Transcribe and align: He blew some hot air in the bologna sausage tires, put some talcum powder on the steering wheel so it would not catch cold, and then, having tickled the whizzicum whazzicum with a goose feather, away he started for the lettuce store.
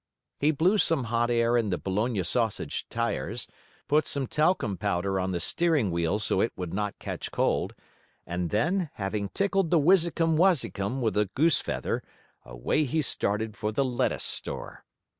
He 0.39 0.49
blew 0.49 0.79
some 0.79 1.03
hot 1.03 1.29
air 1.29 1.55
in 1.55 1.69
the 1.69 1.77
bologna 1.77 2.23
sausage 2.23 2.89
tires, 2.89 3.47
put 3.87 4.07
some 4.07 4.25
talcum 4.25 4.75
powder 4.75 5.19
on 5.19 5.29
the 5.31 5.39
steering 5.39 5.91
wheel 5.91 6.17
so 6.17 6.41
it 6.41 6.51
would 6.55 6.73
not 6.73 6.97
catch 6.97 7.31
cold, 7.31 7.75
and 8.25 8.49
then, 8.49 8.89
having 8.95 9.29
tickled 9.29 9.69
the 9.69 9.77
whizzicum 9.79 10.37
whazzicum 10.37 11.01
with 11.01 11.15
a 11.17 11.25
goose 11.35 11.61
feather, 11.61 12.01
away 12.43 12.83
he 12.85 13.03
started 13.03 13.55
for 13.55 13.71
the 13.71 13.85
lettuce 13.85 14.23
store. 14.23 14.83